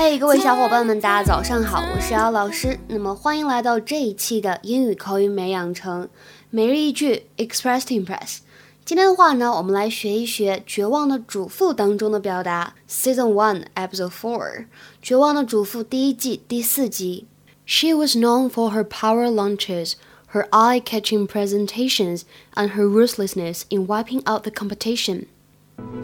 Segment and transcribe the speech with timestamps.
[0.00, 2.78] 嘿，各位小伙伴们，大家早上好，我是姚老师。
[2.88, 6.08] 那么欢迎来到这一期的英语口语美养成
[6.50, 8.38] 每日一句 Express to Impress。
[8.84, 14.64] 今天的话呢，我们来学一学《绝望的主妇》当中的表达，Season One Episode Four，《
[15.02, 17.26] 绝望的主妇》第一季第四集。
[17.66, 19.94] She was known for her power lunches,
[20.32, 22.22] her eye-catching presentations,
[22.54, 25.26] and her ruthlessness in wiping out the competition.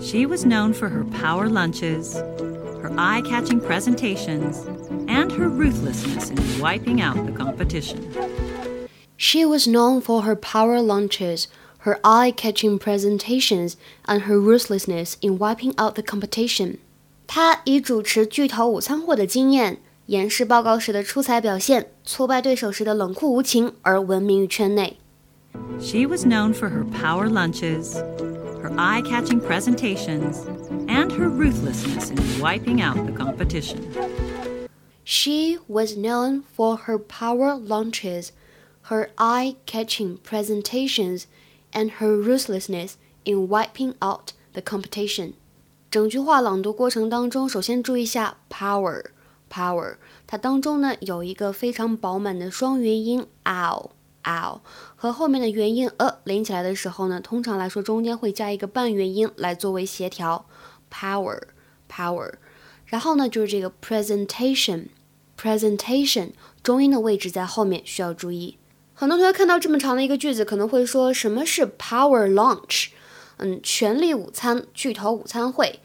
[0.01, 2.17] She was known for her power lunches,
[2.83, 4.67] her eye catching presentations,
[5.09, 7.99] and her ruthlessness in wiping out the competition.
[9.17, 15.39] She was known for her power lunches, her eye catching presentations, and her ruthlessness in
[15.39, 16.79] wiping out the competition.
[17.27, 24.99] 她以主持巨头午餐会的经验、演示报告时的出彩表现、挫败对手时的冷酷无情而闻名于圈内。
[25.81, 27.95] She was known for her power lunches,
[28.63, 30.45] her eye catching presentations,
[30.98, 33.80] and her ruthlessness in wiping out the competition.
[35.04, 38.32] She was known for her power lunches,
[38.90, 41.28] her eye catching presentations,
[41.72, 45.34] and her ruthlessness in wiping out the competition.
[45.92, 49.06] 整句话朗读过程当中，首先注意一下 power
[49.52, 53.92] power，它当中呢有一个非常饱满的双元音 ow
[54.24, 54.60] ow，
[54.96, 60.46] 和后面的元音 a 连起来的时候呢，通常来说中间会加一个半元音来作为协调。
[60.91, 61.41] power
[61.91, 62.33] power，
[62.87, 64.89] 然后呢就是这个 presentation
[65.39, 66.31] presentation
[66.63, 68.59] 中音的位置在后面需要注意。
[68.95, 72.89] 很多同学看到这么长的一个句子，可能会说什么是 power lunch？
[73.39, 75.81] 嗯，权力午餐、巨头午餐会，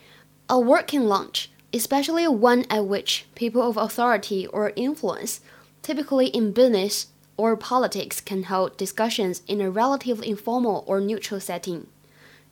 [0.47, 5.41] a working lunch。especially one at which people of authority or influence,
[5.81, 11.83] typically in business or politics, can hold discussions in a relatively informal or neutral setting.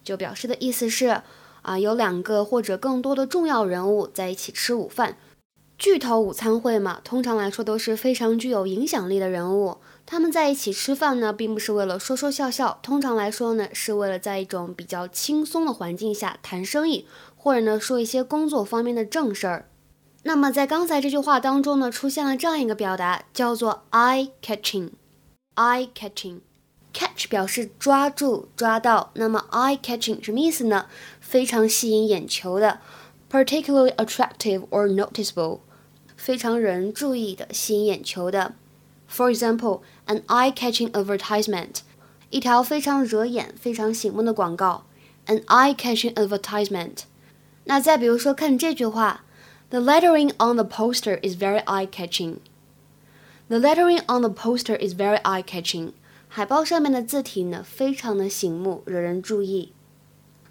[0.04, 1.22] 就表示的意思是，
[1.63, 5.17] 啊，有两个或者更多的重要人物在一起吃午饭。
[5.79, 9.79] 巨头午餐会嘛，通常来说都是非常具有影响力的人物。
[10.05, 19.71] 他们在一起吃饭呢，并不是为了说说笑笑，通常来说呢，是为了在一种比较轻松的环境下谈生意，或者呢说一些工作方面的正事儿。
[20.25, 26.41] 那么在刚才这句话当中呢，出现了这样一个表达，叫做 eye catching，eye catching。
[26.94, 30.88] eye catching，catch 表示抓住、抓到，那么 eye catching 什么意思呢？
[31.20, 32.80] 非常吸引眼球的，
[33.30, 35.60] particularly attractive or noticeable，
[36.16, 38.56] 非常惹人注意的、吸引眼球的。
[39.10, 41.80] For example, an eye-catching advertisement，
[42.30, 44.86] 一条非常惹眼、非常醒目的广告。
[45.28, 47.00] An eye-catching advertisement。
[47.64, 49.24] 那再比如说，看这句话，
[49.70, 55.94] The lettering on the poster is very eye-catching。The lettering on the poster is very eye-catching。
[56.33, 59.73] 海报上面的字体呢，非常的醒目，惹人注意。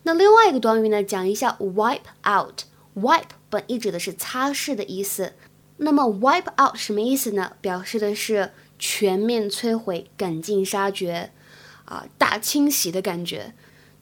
[0.04, 2.64] 那另外一个短语呢，讲一下 wipe out。
[2.96, 5.32] wipe 本意指的是擦拭的意思。
[5.78, 7.54] 那么 wipe out 什么意思呢？
[7.62, 11.32] 表示的是全面摧毁、赶尽杀绝，
[11.86, 13.54] 啊，大清洗的感觉。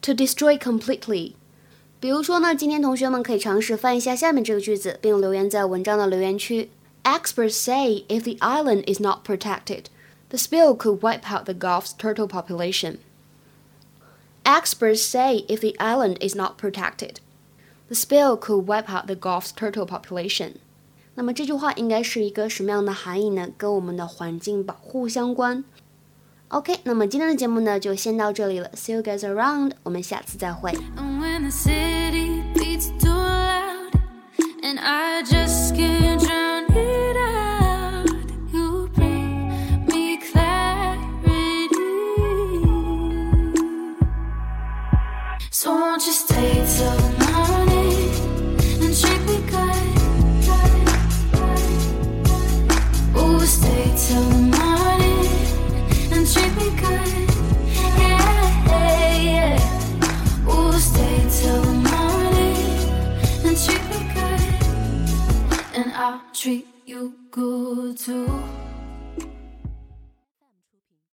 [0.02, 1.34] To destroy completely。
[2.00, 6.70] 比如说呢，今天同学们可以尝试翻一下下面这个句子，并留言在文章的留言区。
[7.04, 9.84] Experts say if the island is not protected,
[10.29, 12.97] the spill could wipe out the Gulf's turtle population.
[14.43, 17.21] Experts say if the island is not protected,
[17.87, 20.55] the spill could wipe out the Gulf's turtle population.
[21.15, 23.49] 那么这句话应该是一个什么样的含义呢？
[23.57, 25.63] 跟我们的环境保护相关。
[26.47, 30.73] OK，那么今天的节目呢就先到这里了，See you guys around，我们下次再会。
[45.50, 47.00] So won't you stay till
[47.32, 48.10] morning
[48.82, 49.98] and drink me good?
[53.14, 55.26] Oh, stay till morning
[56.12, 56.26] and
[56.56, 57.28] me good.
[57.98, 59.58] Yeah, yeah,
[60.78, 62.56] stay till morning
[63.46, 64.52] and treat me good,
[65.74, 68.67] and I'll treat you good too.